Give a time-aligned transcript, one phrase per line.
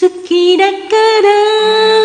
[0.00, 0.76] 好きだか
[1.22, 1.99] ら。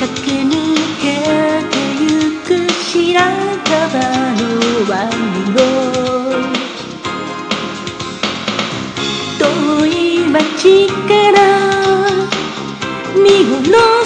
[0.00, 0.50] 駆け抜
[1.00, 1.04] け
[1.70, 2.06] てゆ
[2.42, 3.78] く白川
[4.34, 4.42] の
[4.90, 5.14] ワニ
[5.54, 5.58] を。
[9.38, 9.42] 遠
[9.86, 9.88] い
[10.28, 11.38] 街から
[13.14, 14.03] 見下ろ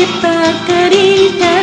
[0.00, 1.59] kita kerjakan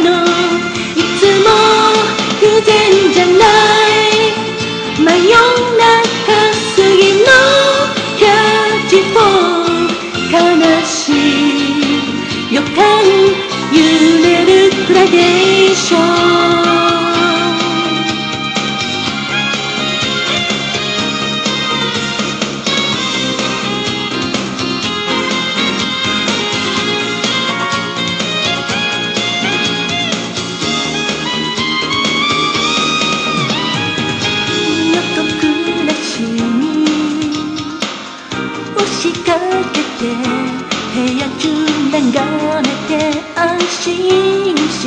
[42.17, 42.94] がめて
[43.36, 44.82] 安心し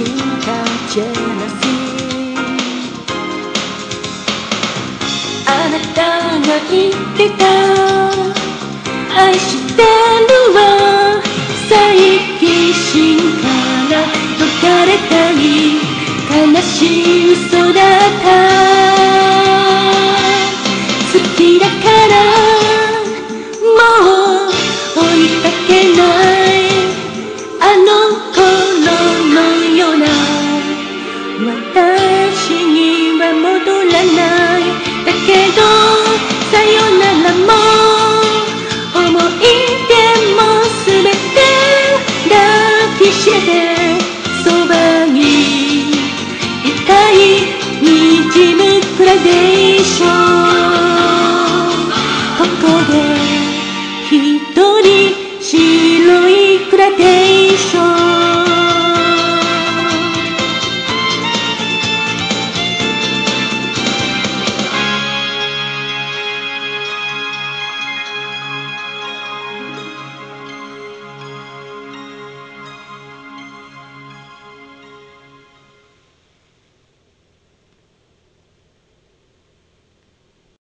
[0.44, 0.48] た
[0.88, 2.38] ジェラシー。
[5.46, 5.98] あなた
[6.40, 7.42] が言ってた。
[9.22, 9.42] 愛し
[9.76, 9.86] てる
[10.54, 10.60] の。
[10.60, 11.22] は
[11.68, 11.96] 再
[12.40, 13.46] 起心か
[13.90, 13.94] ら
[14.38, 15.44] 解かれたり
[16.28, 19.29] 悲しい嘘だった
[43.00, 43.98] きして
[44.44, 45.92] そばにい
[46.86, 47.16] たい
[47.80, 48.60] にじむ
[48.98, 49.69] くらい